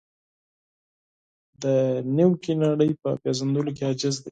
د 1.61 1.63
نوې 2.17 2.53
نړۍ 2.63 2.91
په 3.01 3.09
پېژندلو 3.23 3.71
کې 3.75 3.83
عاجز 3.89 4.15
دی. 4.17 4.19